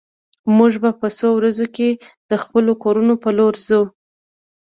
موږ 0.57 0.73
به 0.81 0.91
په 1.01 1.07
څو 1.17 1.27
ورځو 1.37 1.65
کې 1.75 1.89
د 2.29 2.31
خپلو 2.43 2.71
کورونو 2.83 3.13
په 3.23 3.29
لور 3.37 3.53
ځو 3.67 3.81